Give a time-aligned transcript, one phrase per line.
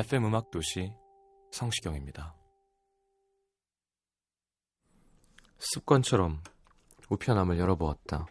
[0.00, 0.94] FM 음악 도시
[1.52, 2.34] 성시경입니다.
[5.58, 6.42] 습관처럼
[7.10, 8.26] 우편함을 열어보았다.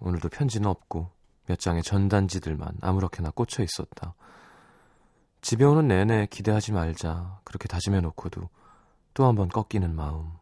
[0.00, 1.10] 오늘도 편지는 없고
[1.44, 4.14] 몇 장의 전단지들만 아무렇게나 꽂혀 있었다.
[5.42, 8.48] 집에 오는 내내 기대하지 말자 그렇게 다짐해 놓고도
[9.12, 10.39] 또 한 번 꺾이는 마음.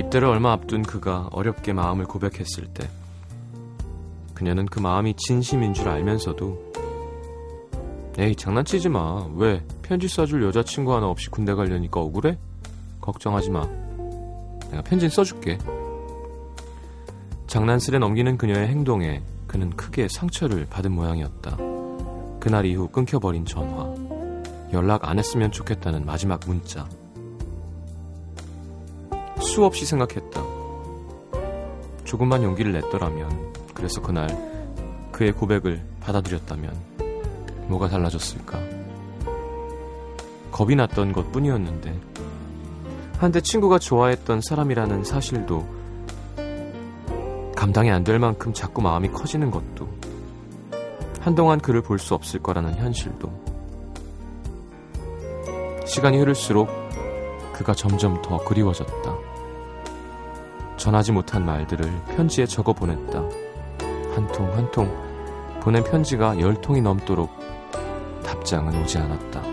[0.00, 2.88] 입대를 얼마 앞둔 그가 어렵게 마음을 고백했을 때
[4.34, 6.70] 그녀는 그 마음이 진심인 줄 알면서도
[8.18, 9.26] 에이 장난치지 마.
[9.36, 12.36] 왜 편지 써줄 여자친구 하나 없이 군대 가려니까 억울해?
[13.00, 13.66] 걱정하지 마.
[14.70, 15.56] 내가 편지 써줄게.
[17.46, 21.56] 장난스레 넘기는 그녀의 행동에 그는 크게 상처를 받은 모양이었다.
[22.40, 23.94] 그날 이후 끊겨버린 전화.
[24.72, 26.86] 연락 안 했으면 좋겠다는 마지막 문자.
[29.50, 30.42] 수없이 생각했다.
[32.04, 34.28] 조금만 용기를 냈더라면, 그래서 그날
[35.10, 36.72] 그의 고백을 받아들였다면,
[37.66, 38.60] 뭐가 달라졌을까?
[40.52, 42.00] 겁이 났던 것 뿐이었는데,
[43.18, 45.66] 한때 친구가 좋아했던 사람이라는 사실도
[47.56, 49.88] 감당이 안 될 만큼 자꾸 마음이 커지는 것도,
[51.20, 53.30] 한동안 그를 볼 수 없을 거라는 현실도,
[55.86, 56.68] 시간이 흐를수록
[57.52, 59.29] 그가 점점 더 그리워졌다.
[60.80, 61.84] 전하지 못한 말들을
[62.16, 63.22] 편지에 적어 보냈다.
[64.14, 67.30] 한통 한통 보낸 편지가 열 통이 넘도록
[68.24, 69.49] 답장은 오지 않았다.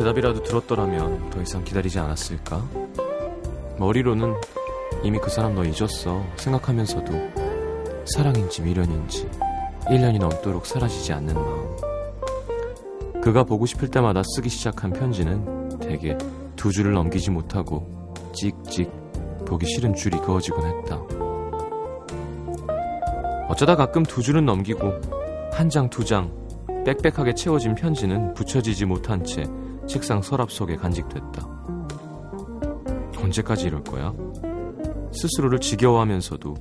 [0.00, 2.66] 대답이라도 들었더라면 더 이상 기다리지 않았을까?
[3.78, 4.34] 머리로는
[5.02, 7.12] 이미 그 사람 너 잊었어 생각하면서도
[8.06, 9.28] 사랑인지 미련인지
[9.84, 11.76] 1년이 넘도록 사라지지 않는 마음.
[13.20, 16.16] 그가 보고 싶을 때마다 쓰기 시작한 편지는 대개
[16.56, 18.90] 두 줄을 넘기지 못하고 찍찍
[19.44, 20.96] 보기 싫은 줄이 그어지곤 했다.
[23.48, 24.94] 어쩌다 가끔 두 줄은 넘기고
[25.52, 26.32] 한 장, 두 장
[26.86, 29.44] 빽빽하게 채워진 편지는 붙여지지 못한 채
[29.90, 31.48] 책상 서랍 속에 간직됐다.
[33.18, 34.14] 언제까지 이럴 거야?
[35.10, 36.54] 스스로를 지겨워하면서도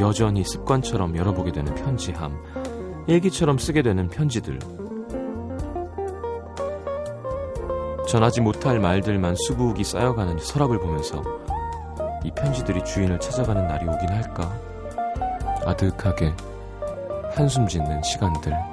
[0.00, 2.42] 여전히 습관처럼 열어보게 되는 편지함,
[3.06, 4.58] 일기처럼 쓰게 되는 편지들.
[8.08, 11.22] 전하지 못할 말들만 수북이 쌓여가는 서랍을 보면서
[12.24, 14.58] 이 편지들이 주인을 찾아가는 날이 오긴 할까?
[15.66, 16.34] 아득하게
[17.34, 18.69] 한숨 짓는 시간들.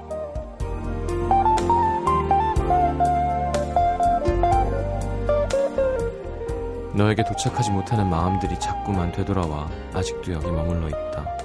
[6.98, 11.38] 너에게 도착하지 못하는 마음들이 자꾸만 되돌아와 아직도 여기 머물러 있다.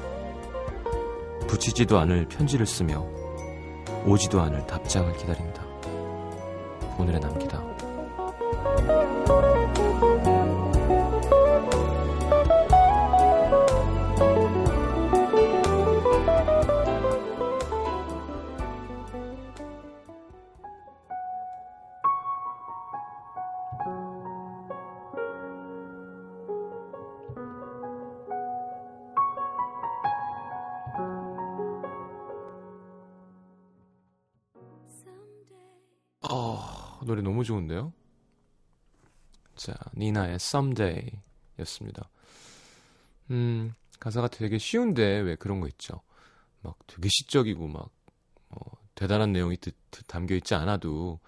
[1.47, 3.07] 붙이지도 않을 편지를 쓰며
[4.07, 5.63] 오지도 않을 답장을 기다린다.
[6.99, 7.62] 오늘의 남기다.
[37.53, 37.93] 좋은데요?
[39.57, 41.11] 자, 니나의 Someday
[41.59, 42.09] 였습니다.
[43.31, 46.01] 음, 가사가 되게 쉬운데 왜 그런 거 있죠?
[46.63, 47.91] 막 되게 시적이고 막
[48.51, 48.57] 어,
[48.95, 51.21] 대단한 내용이 드, 드, 담겨 있지 않아도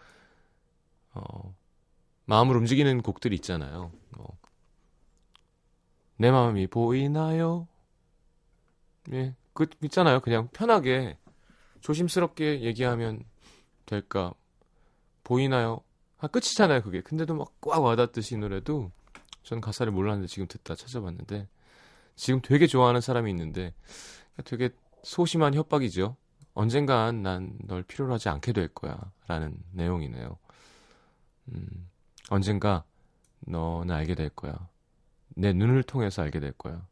[1.12, 1.54] 어,
[2.24, 3.92] 마음을 움직이는 곡들이 있잖아요.
[4.16, 4.38] 어,
[6.16, 7.68] 내 마음이 보이나요?
[9.12, 10.20] 예, 그 있잖아요.
[10.20, 11.18] 그냥 편하게
[11.82, 13.24] 조심스럽게 얘기하면
[13.84, 14.32] 될까?
[15.22, 15.82] 보이나요?
[16.24, 17.00] 아, 끝이잖아요, 그게.
[17.02, 18.90] 근데도 막 꽉 와닿듯이 이 노래도
[19.42, 21.48] 전 가사를 몰랐는데 지금 듣다 찾아봤는데
[22.16, 23.74] 지금 되게 좋아하는 사람이 있는데
[24.44, 24.70] 되게
[25.02, 26.16] 소심한 협박이죠.
[26.54, 28.98] 언젠간 난 널 필요로 하지 않게 될 거야.
[29.26, 30.38] 라는 내용이네요.
[31.48, 31.90] 음,
[32.30, 32.84] 언젠가
[33.40, 34.68] 너는 알게 될 거야.
[35.36, 36.86] 내 눈을 통해서 알게 될 거야.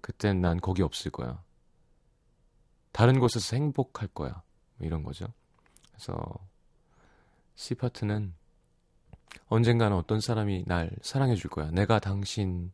[0.00, 1.42] 그땐 난 거기 없을 거야.
[2.92, 4.42] 다른 곳에서 행복할 거야.
[4.76, 5.26] 뭐 이런 거죠.
[5.90, 6.16] 그래서
[7.56, 8.34] C 파트는
[9.48, 11.70] 언젠가는 어떤 사람이 날 사랑해 줄 거야.
[11.70, 12.70] 내가 당신이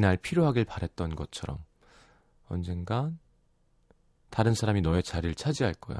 [0.00, 1.58] 날 필요하길 바랬던 것처럼
[2.48, 3.18] 언젠간
[4.30, 5.98] 다른 사람이 너의 자리를 차지할 거야.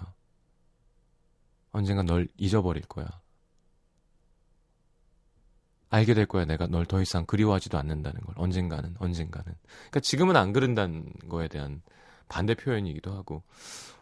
[1.72, 3.06] 언젠간 널 잊어버릴 거야.
[5.88, 6.44] 알게 될 거야.
[6.44, 8.34] 내가 널 더 이상 그리워하지도 않는다는 걸.
[8.38, 9.54] 언젠가는, 언젠가는.
[9.62, 11.82] 그러니까 지금은 안 그런다는 거에 대한
[12.28, 13.42] 반대 표현이기도 하고.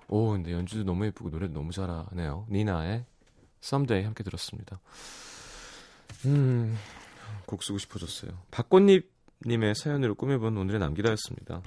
[0.09, 2.47] 오, 근데 연주도 너무 예쁘고 노래도 너무 잘하네요.
[2.51, 3.05] 니나의
[3.63, 4.81] Someday 함께 들었습니다.
[6.27, 6.77] 음,
[7.47, 8.33] 곡 쓰고 싶어졌어요.
[8.51, 11.63] 박꽃잎님의 사연으로 꾸며본 오늘의 남기다였습니다.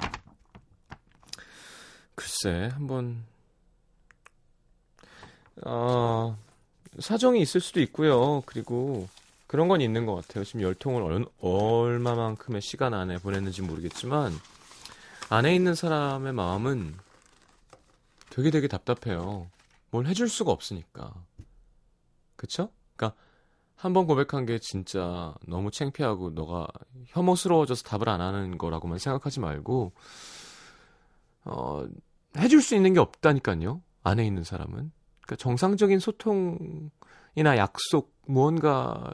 [2.15, 3.23] 글쎄, 한번,
[5.63, 6.35] 아,
[6.99, 8.41] 사정이 있을 수도 있고요.
[8.47, 9.07] 그리고
[9.45, 10.43] 그런 건 있는 것 같아요.
[10.43, 14.33] 지금 열통을 얼, 얼마만큼의 시간 안에 보냈는지 모르겠지만,
[15.29, 16.95] 안에 있는 사람의 마음은
[18.29, 19.49] 되게 되게 답답해요.
[19.89, 21.13] 뭘 해줄 수가 없으니까.
[22.35, 22.69] 그쵸?
[23.77, 26.67] 한 번 고백한 게 진짜 너무 창피하고 너가
[27.07, 29.93] 혐오스러워져서 답을 안 하는 거라고만 생각하지 말고,
[31.45, 31.85] 어,
[32.37, 33.81] 해줄 수 있는 게 없다니까요.
[34.03, 34.91] 안에 있는 사람은.
[35.21, 39.13] 그러니까 정상적인 소통이나 약속, 무언가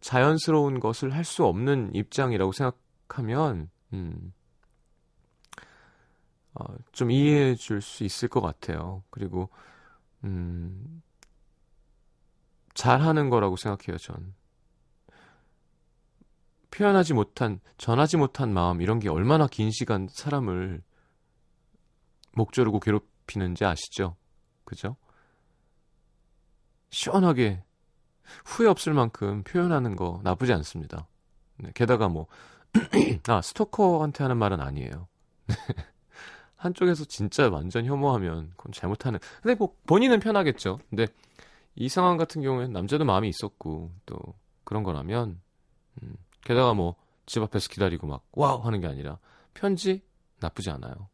[0.00, 4.32] 자연스러운 것을 할 수 없는 입장이라고 생각하면, 음,
[6.54, 9.02] 어, 좀 이해해 줄 수 있을 것 같아요.
[9.10, 9.48] 그리고,
[10.24, 11.02] 음,
[12.80, 14.34] 잘하는 거라고 생각해요, 전.
[16.70, 20.82] 표현하지 못한, 전하지 못한 마음, 이런 게 얼마나 긴 시간 사람을
[22.32, 24.16] 목 조르고 괴롭히는지 아시죠?
[24.64, 24.96] 그죠?
[26.88, 27.62] 시원하게
[28.46, 31.06] 후회 없을 만큼 표현하는 거 나쁘지 않습니다.
[31.58, 32.28] 네, 게다가 뭐,
[33.28, 35.06] 아, 스토커한테 하는 말은 아니에요.
[36.56, 39.18] 한쪽에서 진짜 완전 혐오하면 그건 잘못하는.
[39.42, 40.78] 근데 뭐 본인은 편하겠죠.
[40.88, 41.06] 근데
[41.74, 44.18] 이 상황 같은 경우에는 남자도 마음이 있었고 또
[44.64, 45.40] 그런 거라면
[46.02, 46.96] 음, 게다가 뭐
[47.30, 49.20] 집 앞에서 기다리고 막 wow 하는 게 아니라
[49.54, 50.02] 편지
[50.40, 51.08] 나쁘지 않아요.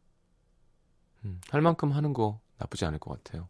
[1.25, 3.47] 음, 할 만큼 하는 거 나쁘지 않을 것 같아요.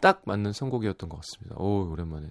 [0.00, 1.56] 딱 맞는 선곡이었던 것 같습니다.
[1.58, 2.30] 오 오랜만에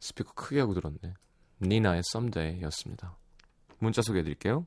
[0.00, 1.12] 스피커 크게 하고 들었네.
[1.60, 3.18] 니나의 Someday 였습니다.
[3.78, 4.66] 문자 소개해 드릴게요.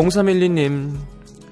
[0.00, 0.96] 0312님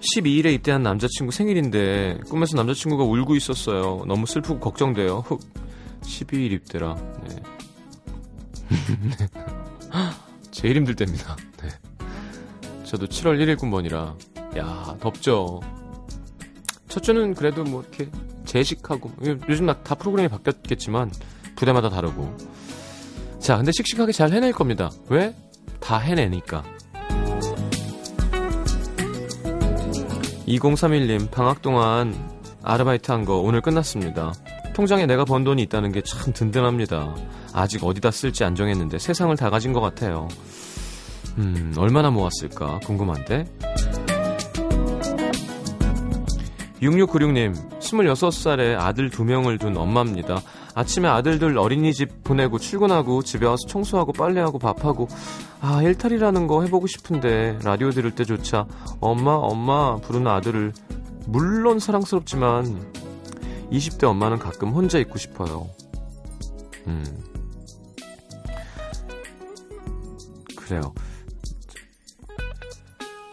[0.00, 4.04] 12일에 입대한 남자친구 생일인데 꿈에서 남자친구가 울고 있었어요.
[4.06, 5.18] 너무 슬프고 걱정돼요.
[5.26, 5.40] 흑
[6.00, 6.96] 12일 입대라.
[7.28, 7.36] 네.
[10.50, 11.36] 제일 힘들 때입니다.
[11.62, 11.68] 네.
[12.84, 14.14] 저도 7월 1일 군번이라
[14.56, 15.60] 야 덥죠.
[16.88, 18.08] 첫 주는 그래도 뭐 이렇게
[18.46, 19.12] 재식하고
[19.48, 21.10] 요즘 다 프로그램이 바뀌었겠지만
[21.54, 22.34] 부대마다 다르고
[23.40, 24.90] 자 근데 씩씩하게 잘 해낼 겁니다.
[25.08, 25.34] 왜?
[25.80, 26.64] 다 해내니까.
[30.48, 32.14] 2031님, 방학 동안
[32.62, 34.32] 아르바이트 한 거 오늘 끝났습니다.
[34.74, 37.14] 통장에 내가 번 돈이 있다는 게 참 든든합니다.
[37.52, 40.28] 아직 어디다 쓸지 안 정했는데 세상을 다 가진 것 같아요.
[41.38, 43.44] 음, 얼마나 모았을까 궁금한데?
[46.80, 50.40] 6696님, 26살에 아들 2명을 둔 엄마입니다.
[50.74, 55.08] 아침에 아들들 어린이집 보내고 출근하고 집에 와서 청소하고 빨래하고 밥하고
[55.60, 58.66] 아 일탈이라는 거 해보고 싶은데 라디오 들을 때조차
[59.00, 60.72] 엄마 엄마 부르는 아들을
[61.26, 62.80] 물론 사랑스럽지만
[63.72, 65.68] 20대 엄마는 가끔 혼자 있고 싶어요.
[66.86, 67.04] 음.
[70.56, 70.94] 그래요.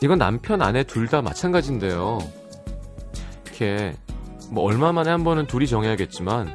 [0.02, 2.18] 이건 남편 아내 둘 다 마찬가지인데요.
[3.56, 3.96] 이렇게
[4.52, 6.54] 뭐 얼마 만에 한 번은 둘이 정해야겠지만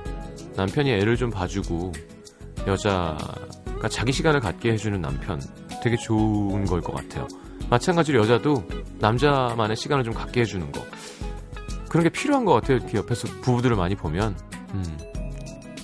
[0.57, 1.93] 남편이 애를 좀 봐주고
[2.67, 5.41] 여자가 자기 시간을 갖게 해주는 남편
[5.83, 7.27] 되게 좋은 걸 것 같아요.
[7.71, 8.65] 마찬가지로 여자도
[8.99, 10.85] 남자만의 시간을 좀 갖게 해주는 거
[11.89, 12.77] 그런 게 필요한 것 같아요.
[12.77, 14.37] 이렇게 옆에서 부부들을 많이 보면
[14.75, 14.99] 음.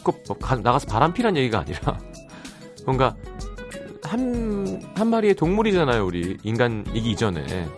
[0.05, 1.99] 꼭뭐 나가서 바람 피란 얘기가 아니라
[2.85, 3.17] 뭔가
[4.03, 6.37] 한, 한 마리의 동물이잖아요, 우리.
[6.45, 7.69] 인간이기 이전에.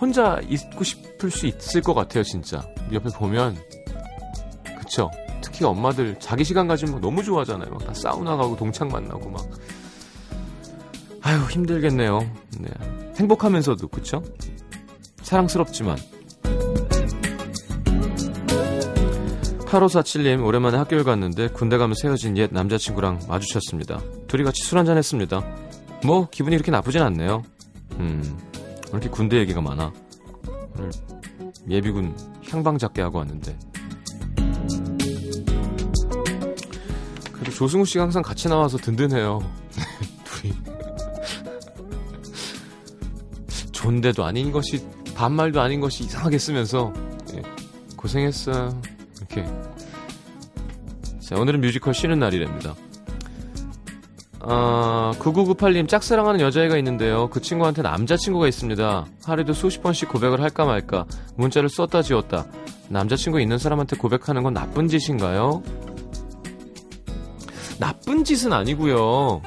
[0.00, 2.66] 혼자 있고 싶 을 수 있을 것 같아요, 진짜.
[2.92, 3.56] 옆에 보면.
[4.78, 5.10] 그쵸.
[5.40, 7.70] 특히 엄마들 자기 시간 가지면 너무 좋아하잖아요.
[7.70, 9.46] 막 다 사우나 가고 동창 만나고 막.
[11.22, 12.18] 아유, 힘들겠네요.
[12.58, 12.68] 네.
[13.18, 14.22] 행복하면서도, 그쵸?
[15.22, 15.96] 사랑스럽지만.
[19.66, 24.00] 8547님, 오랜만에 학교를 갔는데 군대 가면서 헤어진 옛 남자친구랑 마주쳤습니다.
[24.28, 25.42] 둘이 같이 술 한잔 했습니다.
[26.04, 27.42] 뭐, 기분이 이렇게 나쁘진 않네요.
[27.98, 29.92] 음, 왜 이렇게 군대 얘기가 많아?
[31.68, 32.16] 예비군
[32.50, 33.56] 향방 잡게 하고 왔는데.
[37.32, 39.40] 그래도 조승우 씨가 항상 같이 나와서 든든해요.
[40.24, 40.52] 둘이.
[43.72, 46.92] 존대도 아닌 것이, 반말도 아닌 것이 이상하게 쓰면서,
[47.34, 47.42] 예,
[47.96, 48.80] 고생했어요.
[49.18, 49.44] 이렇게.
[51.20, 52.74] 자, 오늘은 뮤지컬 쉬는 날이랍니다.
[54.46, 57.28] 아, 9998님, 짝사랑하는 여자애가 있는데요.
[57.30, 59.06] 그 친구한테 남자친구가 있습니다.
[59.24, 61.06] 하루에도 수십 번씩 고백을 할까 말까.
[61.36, 62.46] 문자를 썼다 지웠다.
[62.88, 65.62] 남자친구 있는 사람한테 고백하는 건 나쁜 짓인가요?
[67.78, 69.42] 나쁜 짓은 아니고요.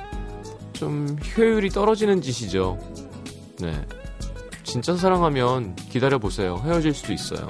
[0.74, 2.78] 좀 효율이 떨어지는 짓이죠.
[3.60, 3.74] 네.
[4.64, 6.62] 진짜 사랑하면 기다려 보세요.
[6.66, 7.48] 헤어질 수도 있어요.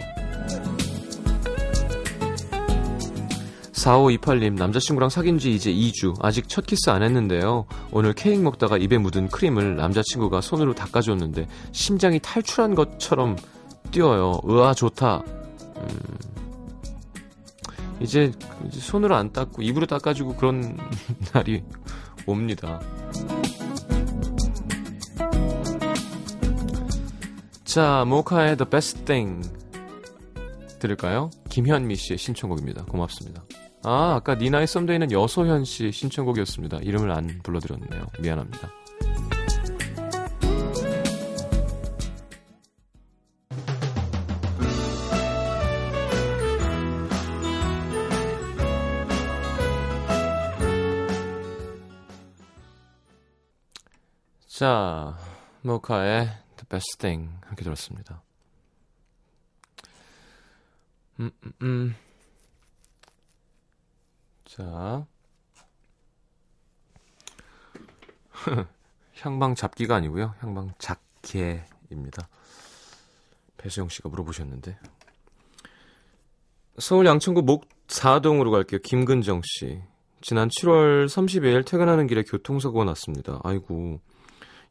[3.88, 6.16] 4528님, 남자친구랑 사귄 지 이제 2주.
[6.22, 7.66] 아직 첫 키스 안 했는데요.
[7.92, 13.38] 오늘 케이크 먹다가 입에 묻은 크림을 남자친구가 손으로 닦아줬는데 심장이 탈출한 것처럼
[13.92, 14.42] 뛰어요.
[14.48, 15.24] 으아, 좋다.
[15.78, 16.00] 음,
[18.02, 18.32] 이제,
[18.68, 20.78] 이제 손으로 안 닦고 입으로 닦아주고 그런
[21.34, 21.64] 날이
[22.26, 22.82] 옵니다.
[27.64, 29.50] 자, 모카의 The Best Thing
[30.80, 31.30] 들을까요?
[31.50, 32.84] 김현미 씨의 신청곡입니다.
[32.86, 33.47] 고맙습니다.
[33.84, 36.80] 아, 아까 니나의 썸데이는 여소현 씨 신청곡이었습니다.
[36.80, 38.08] 이름을 안 불러드렸네요.
[38.20, 38.70] 미안합니다.
[54.48, 55.16] 자,
[55.62, 58.24] 모카의 The Best Thing 함께 들었습니다.
[61.20, 61.96] 음, 음, 음.
[64.48, 65.06] 자.
[69.20, 70.34] 향방 잡기가 아니고요.
[70.40, 72.30] 향방 잡개입니다.
[73.58, 74.78] 배수영 씨가 물어보셨는데.
[76.80, 78.80] 서울 양천구 목사동으로 갈게요.
[78.84, 79.82] 김근정 씨.
[80.22, 83.40] 지난 7월 30일 퇴근하는 길에 교통사고가 났습니다.
[83.44, 84.00] 아이고.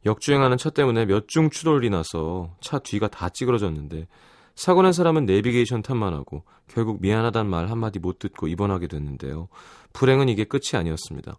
[0.05, 4.07] 역주행하는 차 때문에 몇 중 추돌이 나서 차 뒤가 다 찌그러졌는데
[4.57, 9.49] 사고 난 사람은 내비게이션 탓만 하고 결국 미안하단 말 한마디 못 듣고 입원하게 됐는데요.
[9.93, 11.37] 불행은 이게 끝이 아니었습니다.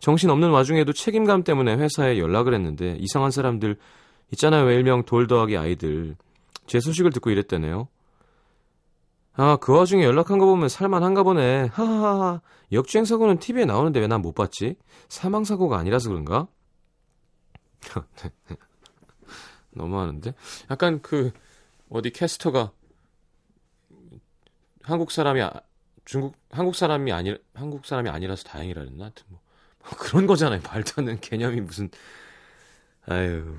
[0.00, 3.76] 정신없는 와중에도 책임감 때문에 회사에 연락을 했는데 이상한 사람들
[4.32, 4.70] 있잖아요.
[4.70, 6.16] 일명 돌 더하기 아이들.
[6.66, 7.88] 제 소식을 듣고 이랬대네요.
[9.34, 11.66] 아, 그 와중에 연락한 거 보면 살만한가 보네.
[11.72, 12.40] 하하하.
[12.72, 14.76] 역주행 사고는 TV에 나오는데 왜 난 못 봤지?
[15.10, 16.48] 사망 사고가 아니라서 그런가?
[19.72, 20.32] 너무하는데?
[20.70, 21.32] 약간 그
[21.90, 22.72] 어디 캐스터가
[24.82, 25.52] 한국 사람이 아,
[26.04, 29.04] 중국 한국 사람이 아니 한국 사람이 아니라서 다행이라 그랬나?
[29.04, 29.40] 하여튼 뭐,
[29.80, 30.60] 뭐 그런 거잖아요.
[30.62, 31.90] 말도 안 되는 개념이 무슨
[33.06, 33.56] 아유.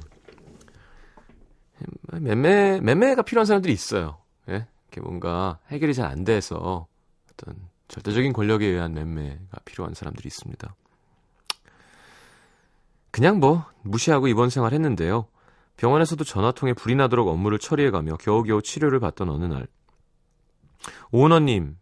[2.12, 4.18] 매매 매매가 필요한 사람들이 있어요.
[4.50, 4.68] 예?
[4.88, 6.88] 이렇게 뭔가 해결이 잘 안 돼서
[7.32, 7.56] 어떤
[7.88, 10.76] 절대적인 권력에 의한 매매가 필요한 사람들이 있습니다.
[13.12, 15.28] 그냥 뭐 무시하고 입원 생활 했는데요
[15.78, 19.68] 병원에서도 전화통에 불이 나도록 업무를 처리해가며 겨우겨우 치료를 받던 어느 날
[21.12, 21.78] 오너님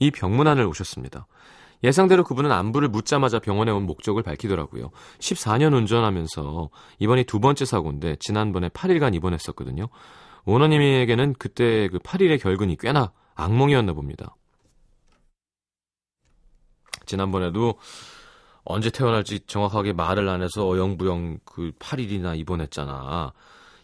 [0.00, 1.26] 이 병문안을 오셨습니다.
[1.84, 4.90] 예상대로 그분은 안부를 묻자마자 병원에 온 목적을 밝히더라고요.
[5.18, 9.88] 14년 운전하면서 이번이 두 번째 사고인데 지난번에 8일간 입원했었거든요.
[10.44, 14.34] 오너님에게는 그때 그 8일의 결근이 꽤나 악몽이었나 봅니다.
[17.06, 17.78] 지난번에도
[18.70, 23.32] 언제 태어날지 정확하게 말을 안 해서 어영부영 그 8일이나 입원했잖아.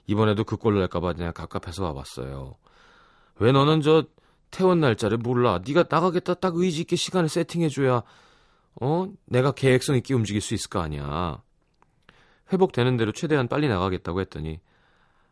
[0.06, 2.54] 이번에도 그 꼴을 낼까봐 그냥 갑갑해서 와봤어요.
[3.36, 4.04] 왜 너는 저
[4.50, 5.58] 태원 날짜를 몰라?
[5.66, 8.02] 네가 나가겠다 딱 의지 있게 시간을 세팅해줘야
[8.82, 11.42] 어 내가 계획성 있게 움직일 수 있을 거 아니야.
[12.52, 14.60] 회복되는 대로 최대한 빨리 나가겠다고 했더니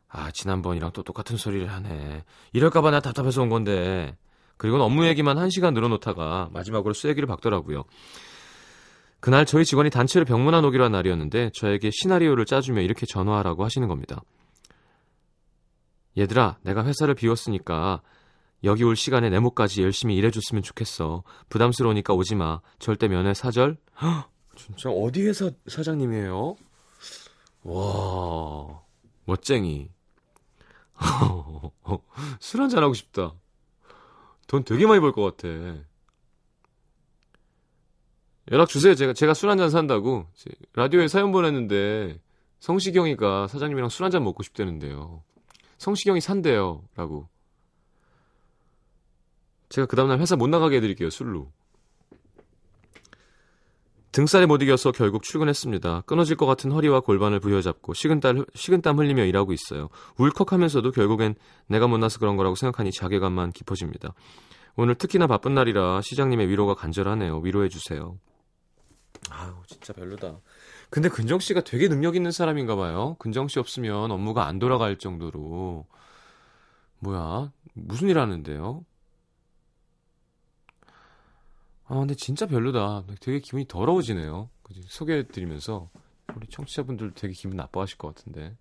[0.09, 2.25] 아 지난번이랑 또 똑같은 소리를 하네.
[2.55, 4.17] 이럴까봐 나 답답해서 온 건데
[4.57, 7.85] 그리고 업무 얘기만 1시간 늘어놓다가 마지막으로 쐐기를 박더라고요.
[9.23, 14.21] 그날 저희 직원이 단체로 병문안 오기로 한 날이었는데 저에게 시나리오를 짜주며 이렇게 전화하라고 하시는 겁니다.
[16.19, 18.03] 얘들아, 내가 회사를 비웠으니까
[18.65, 21.23] 여기 올 시간에 내 목까지 열심히 일해줬으면 좋겠어.
[21.51, 22.61] 부담스러우니까 오지 마.
[22.81, 23.77] 절대 면회 사절.
[24.03, 26.57] 헉, 진짜 어디 회사 사장님이에요?
[27.63, 28.81] 와,
[29.25, 29.89] 멋쟁이.
[32.41, 33.35] 술 한잔 하고 싶다.
[34.49, 35.49] 돈 되게 많이 벌 것 같아.
[38.51, 38.95] 연락 주세요.
[38.95, 40.27] 제가 제가 술 한 잔 산다고
[40.75, 42.19] 라디오에 사연 보냈는데
[42.61, 45.23] 성시경이가 사장님이랑 술 한 잔 먹고 싶다는데요.
[45.79, 47.29] 성시경이 산대요라고.
[49.69, 51.51] 제가 그 다음날 회사 못 나가게 해드릴게요 술로.
[54.13, 56.03] 등살에 못 이겨서 결국 출근했습니다.
[56.03, 59.89] 끊어질 것 같은 허리와 골반을 부여잡고 식은땀, 식은땀 흘리며 일하고 있어요.
[60.19, 61.35] 울컥하면서도 결국엔
[61.67, 64.13] 내가 못나서 그런 거라고 생각하니 자괴감만 깊어집니다.
[64.77, 67.39] 오늘 특히나 바쁜 날이라 시장님의 위로가 간절하네요.
[67.39, 68.19] 위로해 주세요.
[69.33, 70.41] 아유 진짜 별로다.
[70.91, 73.17] 근데 근정 씨가 되게 능력 있는 사람인가 봐요.
[73.19, 75.87] 근정 씨 없으면 업무가 안 돌아갈 정도로
[76.99, 78.85] 뭐야 무슨 일 하는데요?
[81.85, 83.05] 아, 근데 진짜 별로다.
[83.21, 84.49] 되게 기분이 더러워지네요.
[84.87, 85.91] 소개해드리면서.
[86.35, 88.57] 우리 청취자분들 되게 기분 나빠하실 것 같은데.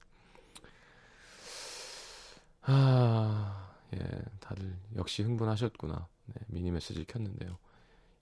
[2.64, 4.00] 아, 예,
[4.42, 6.08] 다들 역시 흥분하셨구나.
[6.26, 7.58] 네, 미니 메시지를 켰는데요.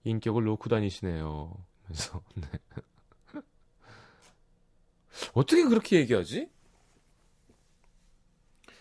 [0.04, 1.56] 인격을 놓고 다니시네요.
[1.90, 2.48] 그래서, 네.
[5.34, 6.50] 어떻게 그렇게 얘기하지?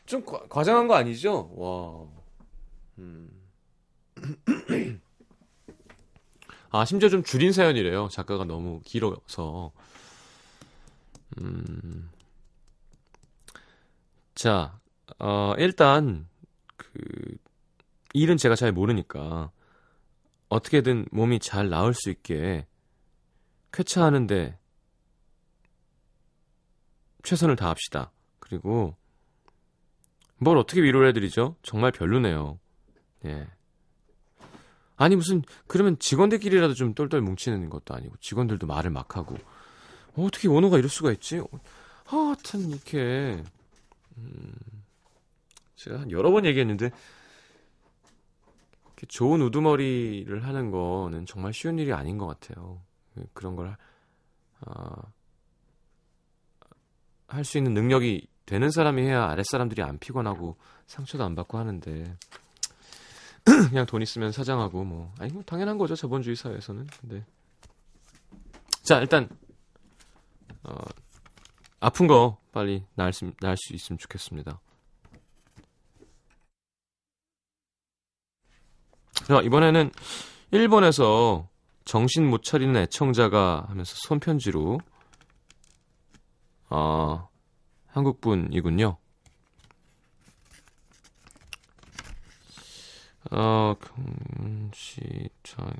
[0.06, 1.50] 좀 과, 과장한 거 아니죠?
[1.54, 2.06] 와.
[2.98, 3.30] 음.
[6.70, 8.08] 아, 심지어 좀 줄인 사연이래요.
[8.08, 9.72] 작가가 너무 길어서.
[11.40, 12.10] 음.
[14.34, 14.78] 자,
[15.18, 16.28] 어, 일단,
[16.76, 16.98] 그,
[18.12, 19.50] 일은 제가 잘 모르니까,
[20.48, 22.66] 어떻게든 몸이 잘 나을 수 있게,
[23.72, 24.58] 쾌차하는데,
[27.22, 28.10] 최선을 다합시다.
[28.38, 28.96] 그리고,
[30.38, 31.56] 뭘 어떻게 위로를 해드리죠?
[31.62, 32.58] 정말 별로네요.
[33.26, 33.46] 예.
[34.96, 39.36] 아니 무슨 그러면 직원들끼리라도 좀 똘똘 뭉치는 것도 아니고 직원들도 말을 막 하고
[40.16, 41.38] 어, 어떻게 원호가 이럴 수가 있지?
[41.38, 41.48] 어,
[42.10, 43.42] 하여튼 이렇게
[44.16, 44.52] 음,
[45.76, 46.90] 제가 한 여러 번 얘기했는데
[48.86, 52.80] 이렇게 좋은 우두머리를 하는 거는 정말 쉬운 일이 아닌 것 같아요.
[53.32, 53.56] 그런
[57.28, 62.16] 걸할수 있는 능력이 되는 사람이 해야 아랫 사람들이 안 피곤하고 상처도 안 받고 하는데
[63.68, 65.12] 그냥 돈 있으면 사장하고 뭐.
[65.18, 66.86] 아니 뭐 당연한 거죠 자본주의 사회에서는.
[67.00, 67.24] 근데.
[68.82, 69.28] 자 일단
[70.62, 70.74] 어,
[71.80, 73.26] 아픈 거 빨리 나을 수
[73.72, 74.60] 있으면 좋겠습니다.
[79.26, 79.90] 자 이번에는
[80.50, 81.47] 일본에서
[81.88, 84.78] 정신 못 차리는 애청자가 하면서 손편지로
[86.68, 87.28] 어,
[87.86, 88.98] 한국분이군요.
[93.30, 95.72] 어, 금시청,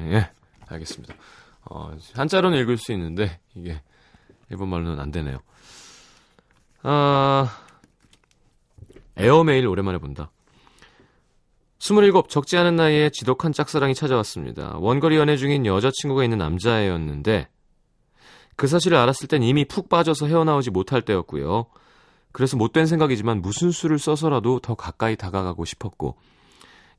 [0.00, 0.30] 예,
[0.66, 1.14] 알겠습니다.
[1.66, 3.80] 어, 한자로는 읽을 수 있는데, 이게,
[4.50, 5.38] 일본말로는 안 되네요.
[6.82, 7.56] 아,
[9.16, 10.32] 에어메일 오랜만에 본다.
[11.84, 14.78] 27 적지 않은 나이에 지독한 짝사랑이 찾아왔습니다.
[14.78, 17.50] 원거리 연애 중인 여자친구가 있는 남자애였는데
[18.56, 21.66] 그 사실을 알았을 땐 이미 푹 빠져서 헤어나오지 못할 때였고요.
[22.32, 26.16] 그래서 못된 생각이지만 무슨 수를 써서라도 더 가까이 다가가고 싶었고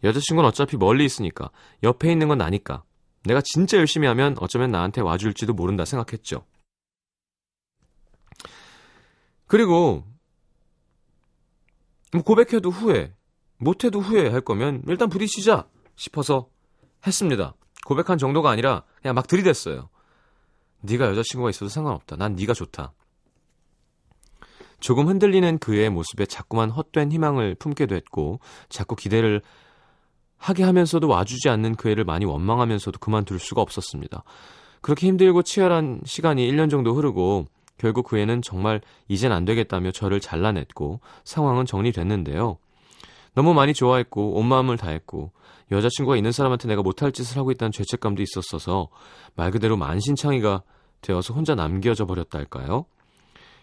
[0.04, 1.50] 여자친구는 어차피 멀리 있으니까
[1.82, 2.84] 옆에 있는 건 나니까
[3.24, 6.45] 내가 진짜 열심히 하면 어쩌면 나한테 와줄지도 모른다 생각했죠.
[9.48, 10.04] 그리고
[12.13, 13.14] 뭐 고백해도 후회,
[13.58, 16.50] 못해도 후회 할 거면 일단 부딪히자 싶어서
[17.06, 17.56] 했습니다.
[17.86, 19.89] 고백한 정도가 아니라 그냥 막 들이댔어요.
[20.82, 22.15] 네가 여자친구가 있어도 상관없다.
[22.15, 22.94] 난 네가 좋다.
[24.80, 28.39] 조금 흔들리는 그의 모습에 자꾸만 헛된 희망을 품게 됐고
[28.70, 29.41] 자꾸 기대를
[30.38, 34.24] 하게 하면서도 와주지 않는 그 애를 많이 원망하면서도 그만둘 수가 없었습니다.
[34.82, 40.20] 그렇게 힘들고 치열한 시간이 1년 정도 흐르고 결국 그 애는 정말 이젠 안 되겠다며 저를
[40.20, 42.58] 잘라냈고 상황은 정리됐는데요.
[43.36, 45.32] 너무 많이 좋아했고 온 마음을 다했고
[45.71, 48.88] 여자친구가 있는 사람한테 내가 못할 짓을 하고 있다는 죄책감도 있었어서
[49.36, 50.63] 말 그대로 만신창이가
[51.02, 52.86] 되어서 혼자 남겨져 버렸달까요?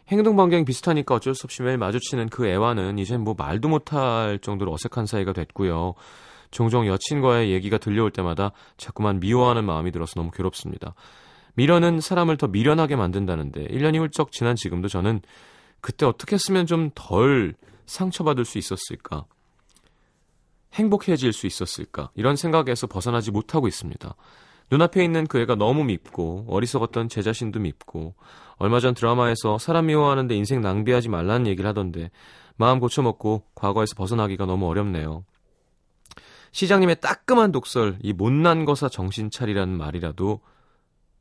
[0.08, 4.72] 행동 반경이 비슷하니까 어쩔 수 없이 매일 마주치는 그 애와는 이젠 뭐 말도 못할 정도로
[4.72, 5.94] 어색한 사이가 됐고요.
[6.50, 10.94] 종종 여친과의 얘기가 들려올 때마다 자꾸만 미워하는 마음이 들어서 너무 괴롭습니다.
[11.54, 15.20] 미련은 사람을 더 미련하게 만든다는데 1년이 훌쩍 지난 지금도 저는
[15.80, 17.54] 그때 어떻게 했으면 좀 덜
[17.86, 19.24] 상처받을 수 있었을까?
[20.74, 22.10] 행복해질 수 있었을까?
[22.14, 24.14] 이런 생각에서 벗어나지 못하고 있습니다.
[24.70, 28.14] 눈앞에 있는 그 애가 너무 밉고 어리석었던 제 자신도 밉고
[28.56, 32.10] 얼마 전 드라마에서 사람 미워하는데 인생 낭비하지 말라는 얘기를 하던데
[32.56, 35.24] 마음 고쳐먹고 과거에서 벗어나기가 너무 어렵네요.
[36.52, 40.40] 시장님의 따끔한 독설, 이 못난 거사 정신 차리라는 말이라도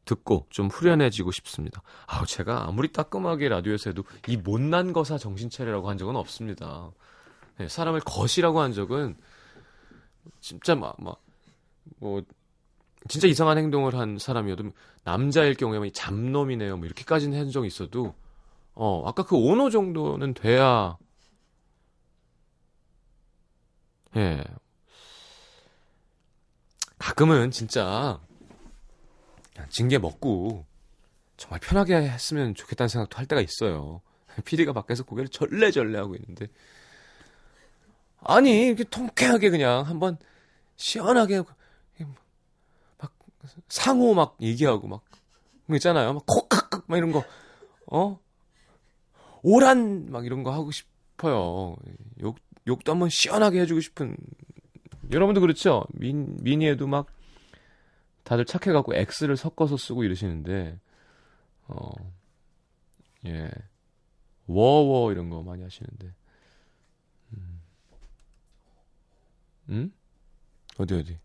[0.05, 1.81] 듣고 좀 후련해지고 싶습니다.
[2.05, 6.91] 아우, 제가 아무리 따끔하게 라디오에서 해도 이 못난 거사 정신 차리라고 한 적은 없습니다.
[7.57, 9.15] 네, 사람을 거시라고 한 적은
[10.39, 11.21] 진짜 막, 막,
[11.97, 12.21] 뭐,
[13.07, 14.71] 진짜 이상한 행동을 한 사람이어도
[15.03, 16.77] 남자일 경우에 잡놈이네요.
[16.77, 18.13] 뭐 이렇게까지는 한 적이 있어도
[18.73, 20.97] 어 아까 그 오노 정도는 돼야
[24.15, 24.43] 예
[26.99, 28.19] 가끔은 진짜
[29.69, 30.65] 징계 먹고
[31.37, 34.01] 정말 편하게 했으면 좋겠다는 생각도 할 때가 있어요.
[34.45, 36.47] 피디가 밖에서 고개를 절레절레 하고 있는데
[38.21, 40.17] 아니 이렇게 통쾌하게 그냥 한번
[40.75, 41.43] 시원하게
[43.67, 45.03] 상호 막 얘기하고 막
[45.73, 46.13] 있잖아요.
[46.13, 47.23] 막 콕칵칵 막 이런 거
[47.87, 48.19] 어?
[49.41, 51.75] 오란 막 이런 거 하고 싶어요.
[52.21, 54.15] 욕 욕도 한번 시원하게 해주고 싶은
[55.11, 55.85] 여러분도 그렇죠?
[55.93, 57.07] 민 미니에도 막
[58.23, 60.79] 다들 착해갖고 X를 섞어서 쓰고 이러시는데
[61.67, 61.89] 어
[63.25, 63.49] 예.
[64.47, 66.13] 워워 이런 거 많이 하시는데
[67.33, 67.61] 음.
[69.69, 69.93] 음?
[70.77, 71.19] 어디 어디?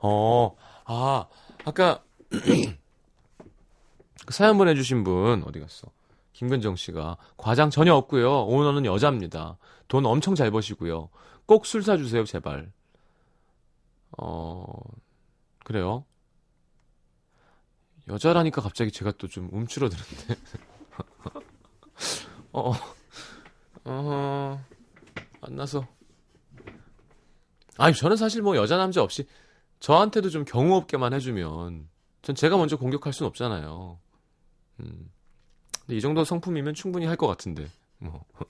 [0.00, 1.26] 어, 아,
[1.64, 2.02] 아까
[4.26, 5.88] 그 사연 보내주신 분 어디 갔어?
[6.32, 8.44] 김근정 씨가 과장 전혀 없고요.
[8.44, 9.56] 오너는 여자입니다.
[9.88, 11.08] 돈 엄청 잘 버시고요.
[11.46, 12.70] 꼭 술 사주세요, 제발.
[14.18, 14.64] 어,
[15.64, 16.04] 그래요.
[18.08, 20.36] 여자라니까 갑자기 제가 또 좀 움츠러드는데.
[22.52, 22.74] 어, 어,
[25.40, 25.86] 만나서.
[27.76, 29.26] 아니, 저는 사실 뭐 여자, 남자 없이
[29.80, 31.88] 저한테도 좀 경우 없게만 해주면
[32.22, 33.98] 전 제가 먼저 공격할 수는 없잖아요.
[34.80, 35.10] 음.
[35.80, 37.66] 근데 이 정도 성품이면 충분히 할 것 같은데.
[37.98, 38.24] 뭐.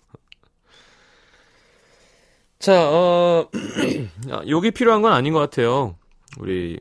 [2.59, 3.49] 자, 어,
[4.49, 5.97] 욕이 필요한 건 아닌 것 같아요.
[6.39, 6.81] 우리,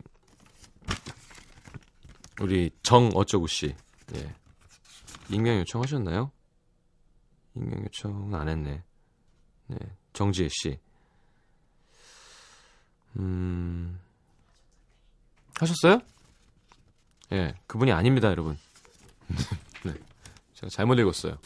[2.42, 3.76] 우리 정 어쩌구 씨.
[4.16, 4.34] 예.
[5.30, 6.32] 익명 요청하셨나요?
[7.58, 8.84] 익명 요청은 안 했네.
[9.68, 9.78] 네.
[10.14, 10.80] 정지혜 씨.
[13.18, 14.00] 음,
[15.60, 16.02] 하셨어요?
[17.32, 18.58] 예, 그분이 아닙니다, 여러분.
[19.84, 19.94] 네,
[20.54, 21.38] 제가 잘못 읽었어요.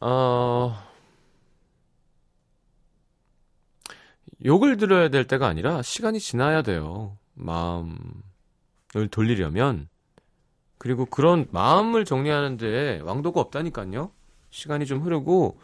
[0.00, 0.76] 어,
[4.44, 7.16] 욕을 들어야 될 때가 아니라 시간이 지나야 돼요.
[7.34, 7.94] 마음을
[9.10, 9.88] 돌리려면.
[10.78, 14.10] 그리고 그런 마음을 정리하는데 왕도가 없다니까요.
[14.50, 15.58] 시간이 좀 흐르고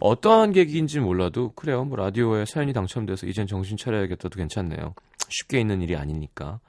[0.00, 1.84] 어떠한 계기인지 몰라도 그래요.
[1.84, 4.94] 뭐 라디오에 사연이 당첨돼서 이젠 정신 차려야겠다도 괜찮네요.
[5.28, 6.60] 쉽게 있는 일이 아니니까.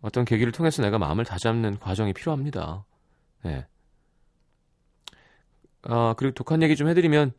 [0.00, 2.84] 어떤 계기를 통해서 내가 마음을 다잡는 과정이 필요합니다.
[3.42, 3.66] 네.
[5.82, 7.32] 아, 그리고 독한 얘기 좀 해드리면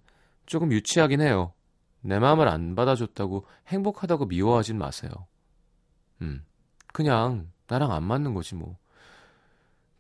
[0.46, 1.54] 조금 유치하긴 해요.
[2.02, 5.12] 내 마음을 안 받아줬다고 행복하다고 미워하진 마세요.
[6.22, 6.46] 음.
[6.94, 8.78] 그냥 나랑 안 맞는 거지 뭐.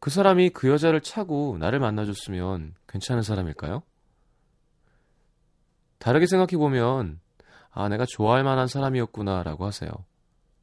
[0.05, 3.81] 그 사람이 그 여자를 차고 나를 만나줬으면 괜찮은 사람일까요?
[5.97, 7.19] 다르게 생각해보면,
[7.71, 9.89] 아, 내가 좋아할 만한 사람이었구나 라고 하세요.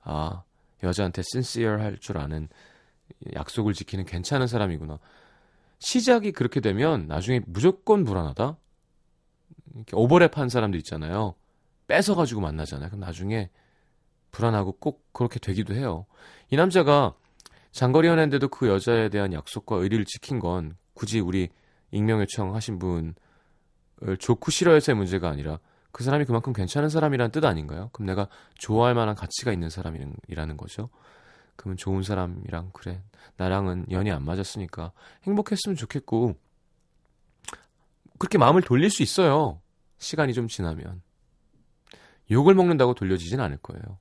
[0.02, 0.44] 아,
[0.84, 2.48] 여자한테 sincere 할 줄 아는
[3.34, 5.00] 약속을 지키는 괜찮은 사람이구나.
[5.80, 8.56] 시작이 그렇게 되면 나중에 무조건 불안하다?
[9.74, 11.34] 이렇게 오버랩 한 사람도 있잖아요.
[11.88, 12.90] 뺏어가지고 만나잖아요.
[12.90, 13.50] 그럼 나중에
[14.30, 16.06] 불안하고 꼭 그렇게 되기도 해요.
[16.48, 17.16] 이 남자가
[17.72, 21.48] 장거리 연애인데도 그 여자에 대한 약속과 의리를 지킨 건 굳이 우리
[21.90, 23.14] 익명 요청하신 분
[24.18, 25.58] 좋고 싫어해서의 문제가 아니라
[25.90, 27.90] 그 사람이 그만큼 괜찮은 사람이라는 뜻 아닌가요?
[27.92, 30.88] 그럼 내가 좋아할 만한 가치가 있는 사람이라는 거죠.
[31.56, 33.02] 그러면 좋은 사람이랑 그래
[33.36, 34.92] 나랑은 연이 안 맞았으니까
[35.24, 36.34] 행복했으면 좋겠고
[38.18, 39.60] 그렇게 마음을 돌릴 수 있어요.
[39.98, 41.02] 시간이 좀 지나면
[42.30, 43.98] 욕을 먹는다고 돌려지진 않을 거예요.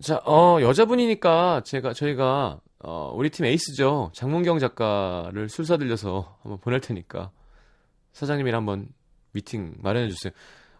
[0.00, 4.12] 자, 어, 여자분이니까 제가 저희가 어, 우리 팀 에이스죠.
[4.14, 7.30] 장문경 작가를 술사 들려서 한번 보낼 테니까
[8.12, 8.88] 사장님이랑 한번
[9.32, 10.32] 미팅 마련해 주세요.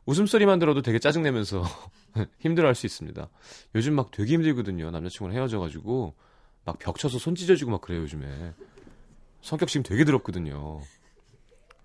[0.07, 1.65] 웃음소리만 들어도 되게 짜증내면서
[2.39, 3.29] 힘들어할 수 있습니다.
[3.75, 4.91] 요즘 막 되게 힘들거든요.
[4.91, 6.15] 남자친구랑 헤어져가지고
[6.65, 8.55] 막 벽 쳐서 손 찢어지고 막 그래요 요즘에.
[9.41, 10.81] 성격 지금 되게 더럽거든요.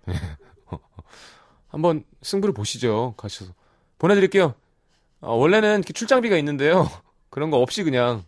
[1.68, 3.14] 한번 승부를 보시죠.
[3.16, 3.52] 가셔서
[3.98, 4.54] 보내드릴게요.
[5.20, 6.88] 어, 원래는 출장비가 있는데요.
[7.34, 8.22] 그런 거 없이 그냥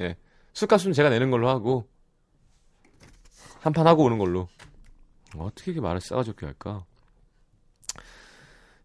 [0.00, 0.16] 예,
[0.52, 1.88] 술값은 제가 내는 걸로 하고
[3.60, 4.48] 한 판 하고 오는 걸로.
[5.36, 6.84] 어떻게 이렇게 말을 싸가지게 할까?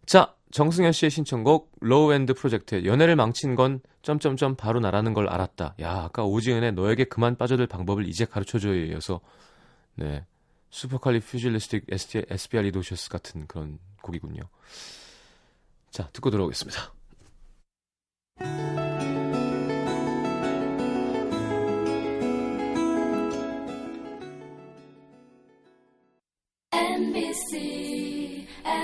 [0.05, 5.73] 자, 정승현 씨의 신청곡 Low End Project 연애를 망친 건 점점점 바로 나라는 걸 알았다.
[5.81, 9.21] 야, 아까 오지은의 너에게 그만 빠져들 방법을 이제 가르쳐줘에 이어서
[9.95, 10.23] 네.
[10.69, 11.87] 슈퍼칼리 퓨질리스틱
[12.29, 14.43] 에스피알리도셔스 같은 그런 곡이군요.
[15.89, 16.93] 자, 듣고 들어오겠습니다.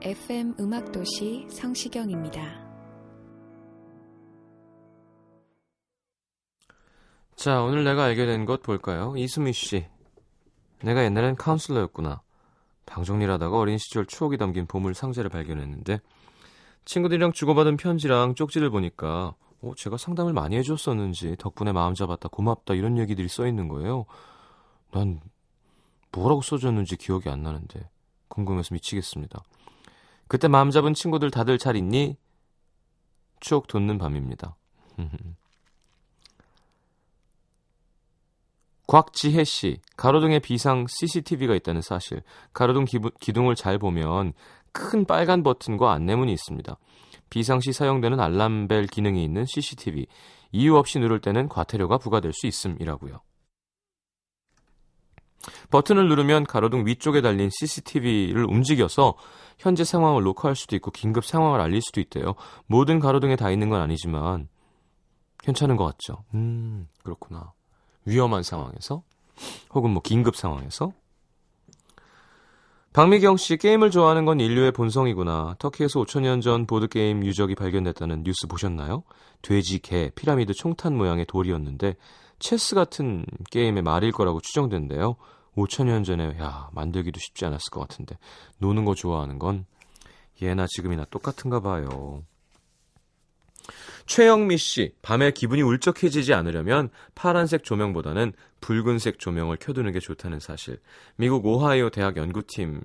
[0.00, 2.68] FM 음악도시 성시경입니다.
[7.36, 9.14] 자, 오늘 내가 알게 된 것 볼까요?
[9.16, 9.86] 이수미 씨.
[10.82, 12.22] 내가 옛날엔 카운슬러였구나.
[12.86, 16.00] 방 정리를 하다가 어린 시절 추억이 담긴 보물 상자를 발견했는데
[16.88, 22.96] 친구들이랑 주고받은 편지랑 쪽지를 보니까 어, 제가 상담을 많이 해줬었는지 덕분에 마음 잡았다 고맙다 이런
[22.96, 24.06] 얘기들이 써 있는 거예요.
[24.90, 25.20] 난
[26.12, 27.90] 뭐라고 써줬는지 기억이 안 나는데
[28.28, 29.42] 궁금해서 미치겠습니다.
[30.28, 32.16] 그때 마음 잡은 친구들 다들 잘 있니?
[33.40, 34.56] 추억 돋는 밤입니다.
[38.88, 42.22] 곽지혜 씨, 가로등에 비상 CCTV가 있다는 사실.
[42.54, 44.32] 가로등 기부, 기둥을 잘 보면
[44.72, 46.76] 큰 빨간 버튼과 안내문이 있습니다.
[47.30, 50.06] 비상시 사용되는 알람벨 기능이 있는 CCTV.
[50.52, 53.20] 이유 없이 누를 때는 과태료가 부과될 수 있음이라고요.
[55.70, 59.14] 버튼을 누르면 가로등 위쪽에 달린 CCTV를 움직여서
[59.58, 62.34] 현재 상황을 녹화할 수도 있고 긴급 상황을 알릴 수도 있대요.
[62.66, 64.48] 모든 가로등에 다 있는 건 아니지만
[65.38, 66.24] 괜찮은 것 같죠.
[66.34, 67.52] 음, 그렇구나.
[68.04, 69.02] 위험한 상황에서
[69.70, 70.92] 혹은 뭐 긴급 상황에서
[72.98, 75.54] 박미경 씨 게임을 좋아하는 건 인류의 본성이구나.
[75.60, 79.04] 터키에서 5천년 전 보드 게임 유적이 발견됐다는 뉴스 보셨나요?
[79.40, 81.94] 돼지, 개, 피라미드 총탄 모양의 돌이었는데
[82.40, 85.14] 체스 같은 게임의 말일 거라고 추정된대요.
[85.54, 88.18] 5천년 전에 야 만들기도 쉽지 않았을 것 같은데
[88.58, 89.64] 노는 거 좋아하는 건
[90.42, 92.24] 예나 지금이나 똑같은가 봐요.
[94.06, 100.80] 최영미 씨, 밤에 기분이 울적해지지 않으려면 파란색 조명보다는 붉은색 조명을 켜두는 게 좋다는 사실.
[101.16, 102.80] 미국 오하이오 대학 연구팀이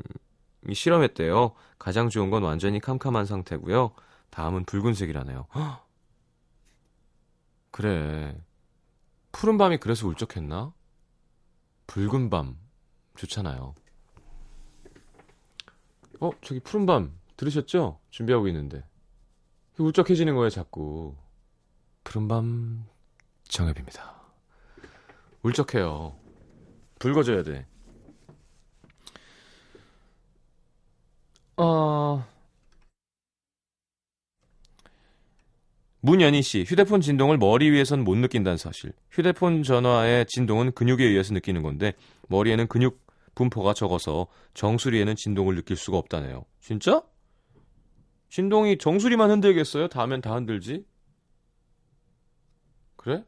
[0.72, 1.54] 실험했대요.
[1.80, 3.92] 가장 좋은 건 완전히 캄캄한 상태고요.
[4.30, 5.48] 다음은 붉은색이라네요.
[5.56, 5.88] 헉!
[7.72, 8.38] 그래.
[9.32, 10.74] 푸른 밤이 그래서 울적했나?
[11.88, 12.58] 붉은 밤
[13.18, 13.74] 좋잖아요.
[16.20, 18.00] 어, 저기 푸른 밤 들으셨죠?
[18.12, 18.84] 준비하고 있는데.
[19.78, 21.16] 울적해지는 거예요, 자꾸.
[22.04, 22.86] 푸른밤
[23.44, 24.22] 정엽입니다.
[25.42, 26.16] 울적해요.
[27.00, 27.66] 붉어져야 돼.
[31.58, 32.26] 어...
[36.02, 38.92] 문연희 씨, 휴대폰 진동을 머리 위에선 못 느낀다는 사실.
[39.10, 41.94] 휴대폰 전화의 진동은 근육에 의해서 느끼는 건데
[42.28, 43.02] 머리에는 근육
[43.36, 46.46] 분포가 적어서 정수리에는 진동을 느낄 수가 없다네요.
[46.60, 47.02] 진짜?
[48.34, 49.90] 진동이 정수리만 흔들겠어요?
[49.90, 50.88] 다음엔 다 흔들지?
[52.96, 53.24] 그래?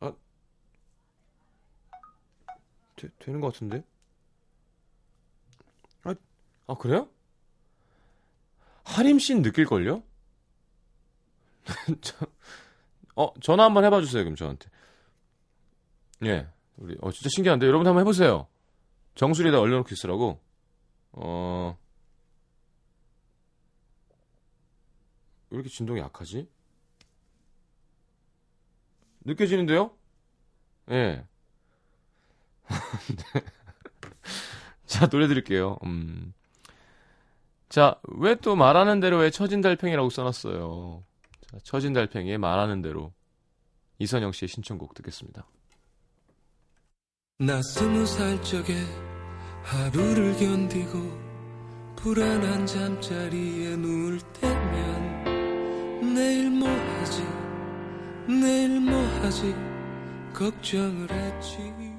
[0.00, 0.12] 아,
[2.96, 3.84] 되, 되는 것 같은데?
[6.02, 6.12] 아,
[6.66, 7.08] 아 그래요?
[8.82, 10.02] 하림 씨는 느낄걸요?
[12.00, 12.26] 저,
[13.14, 14.68] 어, 전화 한번 해봐 주세요, 그럼 저한테.
[16.24, 16.48] 예.
[16.76, 17.66] 우리, 어, 진짜 신기한데?
[17.66, 18.46] 여러분 한번 해보세요.
[19.14, 20.40] 정수리에다 얼려놓고 있으라고.
[21.12, 21.78] 어,
[25.50, 26.48] 왜 이렇게 진동이 약하지?
[29.24, 29.90] 느껴지는데요?
[30.90, 31.24] 예.
[32.64, 33.40] 네.
[34.86, 35.78] 자, 노래 드릴게요.
[35.84, 36.34] 음.
[37.68, 41.04] 자, 왜 또 말하는 대로 왜 처진 달팽이라고 써놨어요?
[41.50, 43.12] 자, 처진 달팽이의 말하는 대로.
[43.98, 45.46] 이선영 씨의 신청곡 듣겠습니다.
[47.40, 48.76] 나 스무 살 적에
[49.64, 51.00] 하루를 견디고
[51.96, 57.24] 불안한 잠자리에 누울 때면 내일 뭐 하지?
[58.28, 59.52] 내일 뭐 하지?
[60.32, 61.93] 걱정을 했지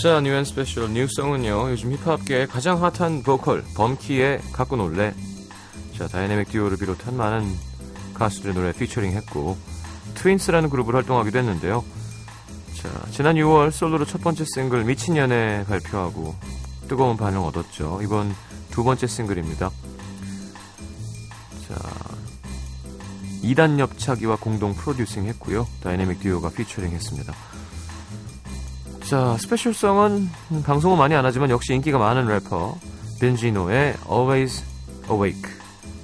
[0.00, 1.72] 자, New & Special new song은요.
[1.72, 5.12] 요즘 힙합계의 가장 핫한 보컬 범키의 갖고 놀래.
[5.94, 7.54] 자, 다이내믹 듀오를 비롯한 많은
[8.14, 9.58] 가수들의 노래 피처링했고
[10.14, 11.84] 투윈스라는 그룹을 활동하기도 했는데요.
[12.76, 16.34] 자, 지난 6월 솔로로 첫 번째 싱글 미친 연애 발표하고
[16.88, 18.00] 뜨거운 반응 얻었죠.
[18.02, 18.34] 이번
[18.70, 19.70] 두 번째 싱글입니다.
[21.68, 21.74] 자,
[23.42, 25.68] 2단 옆차기와 공동 프로듀싱 했고요.
[25.82, 27.34] 다이내믹 듀오가 피처링 했습니다.
[29.10, 30.28] 자, special song은
[30.64, 32.76] 방송은 많이 안 하지만 역시 인기가 많은 래퍼
[33.20, 34.64] 빈지노의 Always
[35.10, 35.50] Awake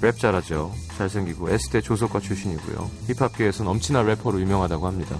[0.01, 0.73] 랩 잘하죠.
[0.97, 2.91] 잘생기고 S대 조소과 출신이고요.
[3.07, 5.17] 힙합계에서 엄친아 래퍼로 유명하다고 합니다.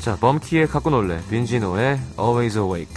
[0.00, 2.94] 자, 범키의 갖고 놀래 벤지노의 Always Awake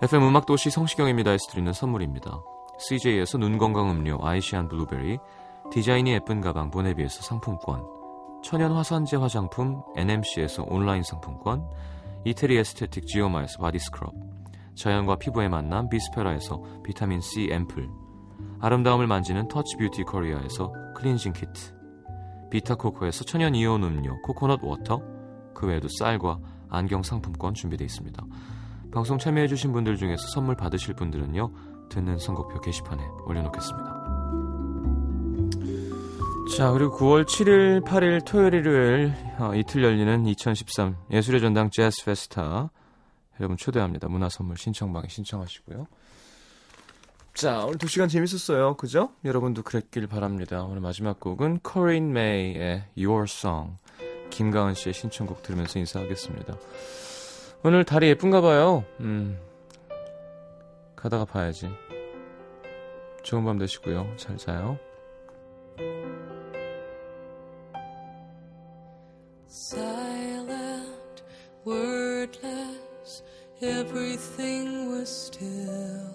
[0.00, 2.40] FM 음악도시 성시경입니다에서 드리는 선물입니다.
[2.78, 5.18] CJ에서 눈건강 음료 아이시안 블루베리,
[5.70, 7.84] 디자인이 예쁜 가방 보네비에서 상품권,
[8.42, 11.68] 천연 화산재 화장품 NMC에서 온라인 상품권,
[12.24, 14.14] 이태리 에스테틱 지오마에서 바디 스크럽,
[14.74, 17.88] 자연과 피부의 만남 비스페라에서 비타민 C 앰플,
[18.60, 21.74] 아름다움을 만지는 터치 뷰티 코리아에서 클렌징 키트,
[22.50, 25.02] 비타코코에서 천연 이온 음료 코코넛 워터,
[25.54, 26.38] 그 외에도 쌀과
[26.70, 28.24] 안경 상품권 준비되어 있습니다.
[28.90, 31.50] 방송 참여해주신 분들 중에서 선물 받으실 분들은요,
[31.90, 33.87] 듣는 선곡표 게시판에 올려놓겠습니다.
[36.56, 42.70] 자, 그리고 9월 7일, 8일, 토요일, 일요일 어, 이틀 열리는 2013 예술의 전당 재즈 페스타
[43.38, 44.08] 여러분 초대합니다.
[44.08, 45.86] 문화 선물 신청방에 신청하시고요.
[47.34, 48.76] 자, 오늘 2시간 재밌었어요.
[48.76, 49.10] 그죠?
[49.24, 50.64] 여러분도 그랬길 바랍니다.
[50.64, 53.76] 오늘 마지막 곡은 코린 메이의 Your Song
[54.30, 56.56] 김가은 씨의 신청곡 들으면서 인사하겠습니다.
[57.62, 58.84] 오늘 달이 예쁜가 봐요.
[59.00, 59.38] 음.
[60.96, 61.68] 가다가 봐야지.
[63.22, 64.14] 좋은 밤 되시고요.
[64.16, 64.78] 잘 자요.
[69.50, 71.22] Silent,
[71.64, 73.22] wordless,
[73.62, 76.12] everything was still.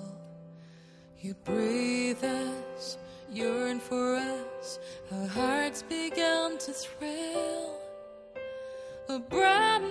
[1.20, 3.00] You breathe us,
[3.32, 4.78] yearn for us,
[5.12, 7.76] our hearts began to thrill.
[9.10, 9.82] A bright